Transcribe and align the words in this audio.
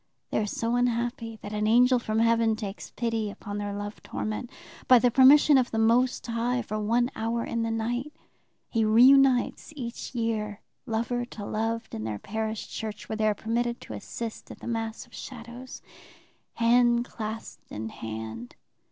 They 0.31 0.39
are 0.39 0.47
so 0.47 0.77
unhappy 0.77 1.37
that 1.43 1.53
an 1.53 1.67
angel 1.67 1.99
from 1.99 2.17
heaven 2.17 2.55
takes 2.55 2.89
pity 2.89 3.29
upon 3.29 3.59
their 3.59 3.71
love 3.71 4.01
torment. 4.01 4.49
By 4.87 4.97
the 4.97 5.11
permission 5.11 5.59
of 5.59 5.69
the 5.69 5.77
Most 5.77 6.25
High, 6.25 6.63
for 6.63 6.79
one 6.79 7.11
hour 7.15 7.45
in 7.45 7.61
the 7.61 7.69
night, 7.69 8.11
he 8.67 8.83
reunites 8.83 9.71
each 9.75 10.15
year 10.15 10.59
lover 10.87 11.23
to 11.25 11.45
loved 11.45 11.93
in 11.93 12.03
their 12.03 12.17
parish 12.17 12.67
church, 12.67 13.07
where 13.09 13.15
they 13.15 13.27
are 13.27 13.35
permitted 13.35 13.79
to 13.81 13.93
assist 13.93 14.49
at 14.49 14.57
the 14.57 14.65
Mass 14.67 15.05
of 15.05 15.13
Shadows, 15.13 15.83
hand 16.55 17.05
clasped 17.05 17.71
in 17.71 17.89
hand. 17.89 18.55